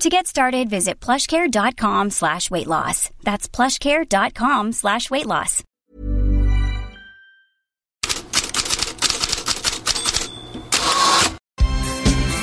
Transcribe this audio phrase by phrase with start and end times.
[0.00, 3.10] To get started, visit plushcare.com slash weight loss.
[3.22, 5.62] That's plushcare.com slash weight loss.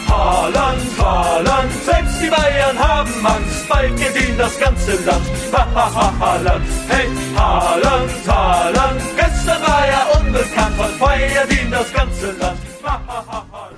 [0.08, 5.26] Haaland, Haaland, selbst die Bayern haben Angst, bald gewinnt das ganze Land.
[5.54, 11.94] Ha, ha, ha, Haaland, hey, Haaland, Haaland, gestern war er unbekannt, heute feiert ihn das
[11.94, 12.61] ganze Land.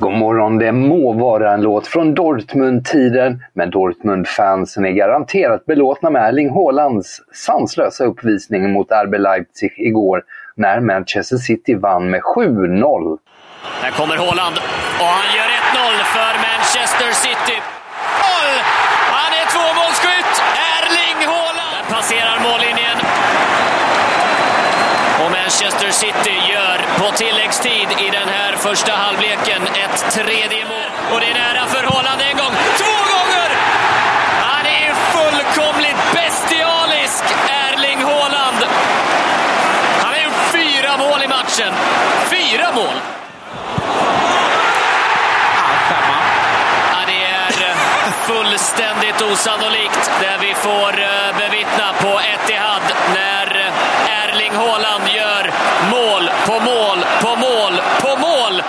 [0.03, 6.27] God morgon, det må vara en låt från Dortmund-tiden, men Dortmund-fansen är garanterat belåtna med
[6.27, 10.23] Erling Haalands sanslösa uppvisning mot RB Leipzig igår
[10.55, 13.17] när Manchester City vann med 7-0.
[13.81, 14.55] Här kommer Haaland
[14.99, 17.57] och han gör 1-0 för Manchester City.
[18.23, 18.49] Mål!
[19.17, 20.35] Han är tvåmålsskytt!
[20.73, 21.73] Erling Haaland!
[21.89, 22.82] Där passerar mållinjen.
[25.53, 30.90] Manchester City gör på tilläggstid i den här första halvleken ett tredje mål.
[31.14, 33.50] Och det är nära för Haaland en gång, två gånger!
[34.41, 37.24] Han är fullkomligt bestialisk,
[37.66, 38.59] Erling Haaland.
[40.02, 41.74] Han har gjort fyra mål i matchen.
[42.34, 42.97] Fyra mål!
[46.94, 47.75] Ja, det är eh,
[48.28, 55.44] fullständigt osannolikt det vi får eh, bevittna på Etihad när eh, Erling Haaland gör
[55.91, 58.64] mål på mål på mål på mål.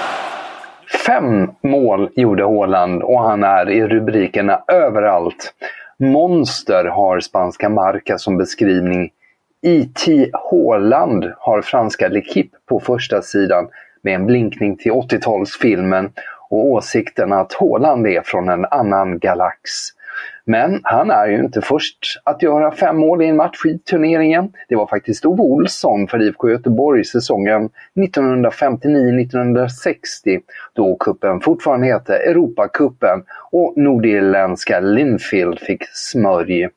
[1.06, 5.54] Fem mål gjorde Haaland och han är i rubrikerna överallt.
[5.98, 9.10] Monster har spanska Marca som beskrivning.
[9.62, 13.68] IT Haaland har franska L'Equipe på första sidan
[14.02, 16.10] med en blinkning till 80-talsfilmen
[16.50, 19.70] och åsikten att Haaland är från en annan galax.
[20.46, 24.52] Men han är ju inte först att göra fem mål i en match i turneringen.
[24.68, 30.40] Det var faktiskt Ove Olsson för IFK Göteborg säsongen 1959-1960
[30.72, 33.22] då kuppen fortfarande hette Europacupen
[33.52, 36.68] och nordirländska Linfield fick smörj.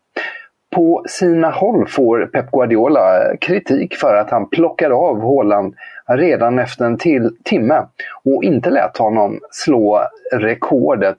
[0.70, 5.76] På sina håll får Pep Guardiola kritik för att han plockade av Haaland
[6.08, 7.86] redan efter en till timme
[8.24, 11.18] och inte lät honom slå rekordet.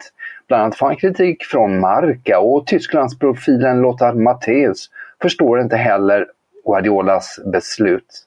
[0.48, 4.90] Bland annat får han kritik från Marca och Tysklandsprofilen Lothar Matthäus
[5.22, 6.26] förstår inte heller
[6.64, 8.24] Guardiolas beslut.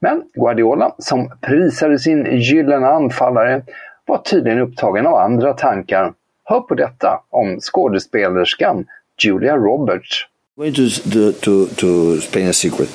[0.00, 3.62] Men Guardiola, som prisade sin gyllene anfallare,
[4.06, 6.12] var tydligen upptagen av andra tankar.
[6.44, 8.86] Hör på detta om skådespelerskan
[9.24, 10.28] Julia Roberts.
[10.58, 12.90] I'm going to, to, to, explain a secret.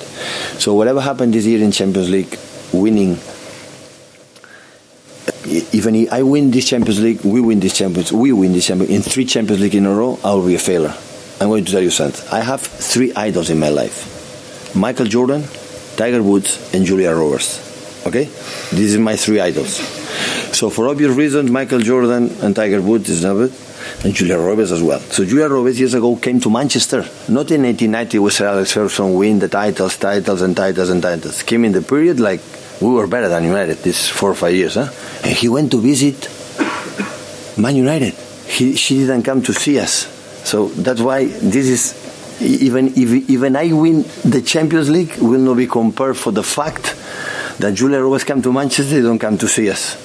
[0.60, 2.38] So whatever happened this year in Champions League,
[2.72, 3.18] winning,
[5.74, 8.92] even if I win this Champions League, we win this Champions, we win this Champions
[8.92, 10.94] in three Champions League in a row, I will be a failure.
[11.42, 12.24] I'm going to tell you something.
[12.32, 15.44] I have three idols in my life: Michael Jordan,
[15.96, 18.06] Tiger Woods, and Julia Roberts.
[18.06, 18.26] Okay,
[18.72, 19.78] these are my three idols.
[20.56, 23.50] So for obvious reasons, Michael Jordan and Tiger Woods is number
[24.04, 25.00] and Julia Roberts as well.
[25.00, 29.14] So Julia Roberts years ago came to Manchester, not in 1890 with Sir Alex Ferguson
[29.16, 31.44] win the titles, titles and titles and titles.
[31.44, 32.42] Came in the period like
[32.82, 34.90] we were better than United these four or five years, huh?
[35.24, 36.30] And he went to visit
[37.58, 38.14] Man United.
[38.46, 40.06] He, she didn't come to see us.
[40.48, 42.08] So that's why this is
[42.40, 46.96] even if even I win the Champions League will not be compared for the fact
[47.60, 49.98] that Julia Roberts come to Manchester, they don't come to see us.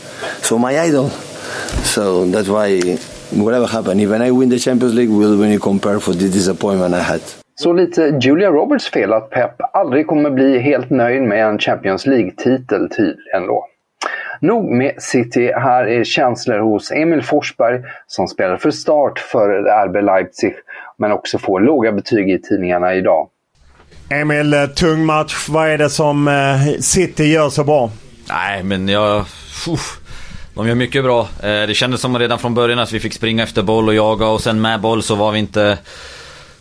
[0.42, 1.10] So my idol.
[1.10, 2.98] So that's why
[3.32, 7.02] whatever happens, even I win the Champions League will be compared for the disappointment I
[7.02, 7.20] had.
[7.54, 12.06] Så lite Julia Roberts fel att Pep aldrig kommer bli helt nöjd med en Champions
[12.06, 13.66] League-titel tydligen då.
[14.40, 19.48] Nog med City, här är känslor hos Emil Forsberg som spelar för start för
[19.86, 20.54] RB Leipzig
[20.98, 23.28] men också får låga betyg i tidningarna idag.
[24.10, 25.48] Emil, eh, tung match.
[25.48, 27.90] Vad är det som eh, City gör så bra?
[28.28, 29.20] Nej, men jag...
[29.68, 30.01] Uff.
[30.54, 31.20] De gör mycket bra.
[31.20, 34.26] Eh, det kändes som redan från början att vi fick springa efter boll och jaga
[34.26, 35.78] och sen med boll så var vi inte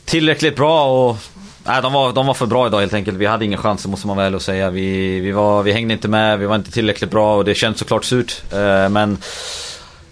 [0.06, 1.18] tillräckligt bra och...
[1.66, 3.18] Nej, de var, de var för bra idag helt enkelt.
[3.18, 4.70] Vi hade ingen chans, måste man väl säga.
[4.70, 7.80] Vi, vi, var, vi hängde inte med, vi var inte tillräckligt bra och det känns
[7.80, 8.44] såklart surt.
[8.54, 9.18] Eh, men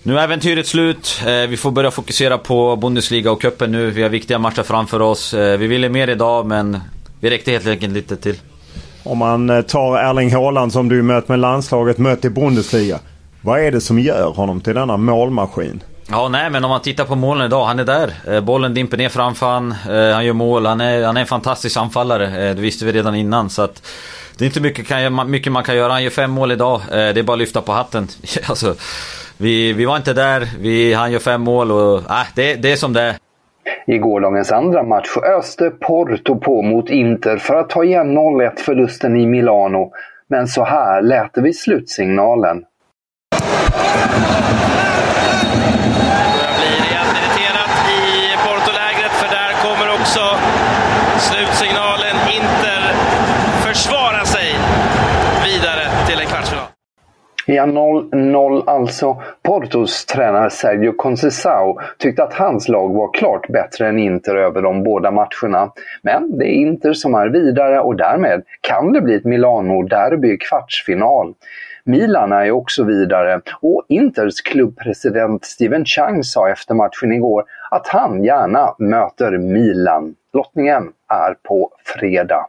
[0.04, 1.22] nu är äventyret slut.
[1.26, 3.92] Eh, vi får börja fokusera på Bundesliga och cupen nu.
[3.92, 5.34] Vi har viktiga matcher framför oss.
[5.34, 6.80] Vi ville mer idag men
[7.20, 8.36] vi räckte helt enkelt lite till.
[9.04, 13.00] Om man tar Erling Haaland som du mött med landslaget, mött i Bundesliga.
[13.42, 15.84] Vad är det som gör honom till denna målmaskin?
[16.10, 18.14] Ja, nej, men om man tittar på målen idag, han är där.
[18.28, 21.28] Eh, bollen dimper ner framför han, eh, han gör mål, han är, han är en
[21.28, 22.54] fantastisk anfallare.
[22.54, 23.50] Det visste vi redan innan.
[23.50, 23.84] Så att
[24.38, 25.92] det är inte mycket, kan, mycket man kan göra.
[25.92, 26.82] Han gör fem mål idag.
[26.90, 28.08] Det är bara att lyfta på hatten.
[28.50, 28.76] alltså,
[29.42, 32.76] vi, vi var inte där, vi, han gör fem mål och äh, det, det är
[32.76, 33.16] som det är.
[33.88, 39.18] I gårdagens andra match öste Porto på mot Inter för att ta igen 0-1 förlusten
[39.18, 39.92] i Milano.
[40.28, 42.64] Men så här lät det vid slutsignalen.
[57.52, 59.22] Ja, 0-0 alltså.
[59.44, 64.84] Portos tränare Sergio Concesao tyckte att hans lag var klart bättre än Inter över de
[64.84, 65.72] båda matcherna.
[66.02, 70.38] Men det är Inter som är vidare och därmed kan det bli ett Milano-derby i
[70.38, 71.34] kvartsfinal.
[71.90, 78.24] Milan är också vidare och Inters klubbpresident Steven Chang sa efter matchen igår att han
[78.24, 80.16] gärna möter Milan.
[80.34, 82.48] Lottningen är på fredag.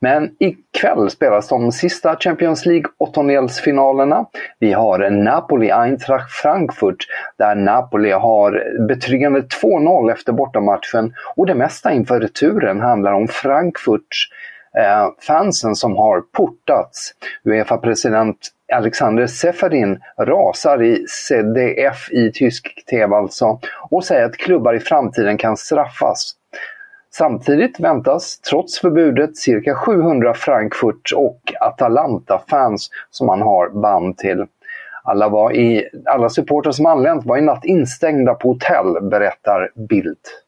[0.00, 4.26] Men ikväll spelas de sista Champions League åttondelsfinalerna.
[4.58, 7.06] Vi har Napoli-Eintracht Frankfurt
[7.38, 14.28] där Napoli har betryggande 2-0 efter bortamatchen och det mesta inför returen handlar om Frankfurts
[14.76, 17.14] Eh, fansen som har portats.
[17.44, 18.36] Uefa-president
[18.72, 23.60] Alexander Seferin rasar i CDF i tysk TV alltså
[23.90, 26.34] och säger att klubbar i framtiden kan straffas
[27.10, 34.46] Samtidigt väntas, trots förbudet, cirka 700 Frankfurt och Atalanta-fans som han har band till.
[35.02, 40.44] Alla, var i, alla supportrar som anlänt var i natt instängda på hotell, berättar Bildt.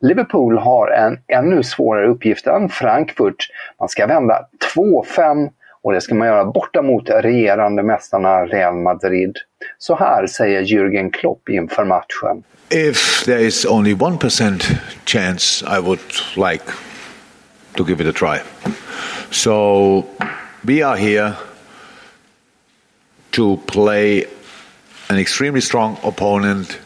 [0.00, 3.48] Liverpool har en ännu svårare uppgift än Frankfurt.
[3.78, 5.50] Man ska vända 2-5
[5.82, 9.36] och det ska man göra borta mot regerande mästarna Real Madrid.
[9.78, 12.42] Så här säger Jürgen Klopp inför matchen.
[12.70, 14.62] If there is only 1%
[15.04, 16.00] chance, I would
[16.36, 16.64] like
[17.74, 18.38] to give it a try.
[19.30, 20.04] So
[20.62, 21.32] we are here
[23.30, 24.24] to play
[25.08, 26.78] an extremely strong opponent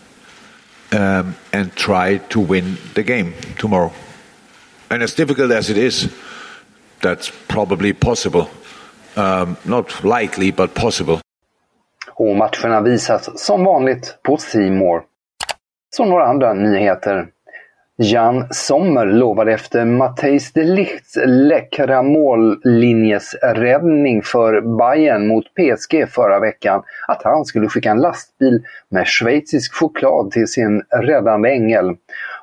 [0.94, 3.92] um, and try to win the game tomorrow.
[4.90, 6.08] And as difficult as it is,
[7.02, 8.48] that's probably possible.
[9.16, 11.20] Um, not likely, but possible.
[12.16, 15.02] Och matcherna visas som vanligt på Simor.
[15.96, 17.28] Så några andra nyheter.
[17.96, 26.82] Jan Sommer lovade efter Matthijs de Lichts läckra mållinjesräddning för Bayern mot PSG förra veckan
[27.08, 31.96] att han skulle skicka en lastbil med schweizisk choklad till sin räddande ängel.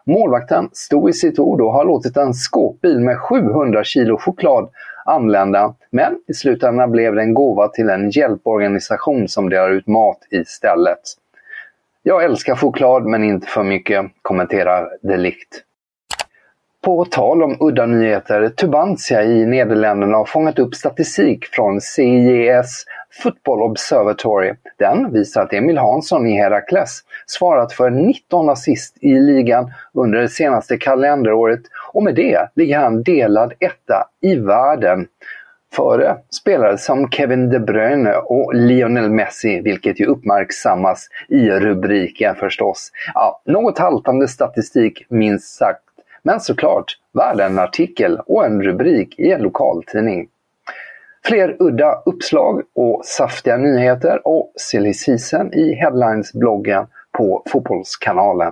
[0.06, 4.70] Målvakten stod i sitt ord och har låtit en skåpbil med 700 kilo choklad
[5.06, 10.20] anlända, men i slutändan blev det en gåva till en hjälporganisation som delar ut mat
[10.30, 11.21] istället.
[12.04, 15.64] Jag älskar choklad men inte för mycket, kommenterar Delikt.
[16.84, 22.86] På tal om udda nyheter, Tubantia i Nederländerna har fångat upp statistik från CIS
[23.24, 24.54] Football Observatory.
[24.78, 30.30] Den visar att Emil Hansson i Herakles svarat för 19 assist i ligan under det
[30.30, 31.62] senaste kalenderåret
[31.94, 35.08] och med det ligger han delad etta i världen
[35.76, 42.92] före spelare som Kevin De Bruyne och Lionel Messi, vilket ju uppmärksammas i rubriken förstås.
[43.14, 45.84] Ja, något haltande statistik minst sagt,
[46.24, 50.28] men såklart värd en artikel och en rubrik i en lokaltidning.
[51.26, 56.88] Fler udda uppslag och saftiga nyheter och silly season i Headlines-bloggen
[57.18, 58.52] på Fotbollskanalen.